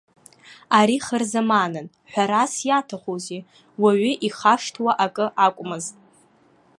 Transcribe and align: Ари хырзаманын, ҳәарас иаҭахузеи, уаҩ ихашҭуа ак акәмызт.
Ари 0.77 0.97
хырзаманын, 1.05 1.87
ҳәарас 2.11 2.53
иаҭахузеи, 2.67 3.41
уаҩ 3.81 4.11
ихашҭуа 4.27 4.91
ак 5.05 5.15
акәмызт. 5.45 5.95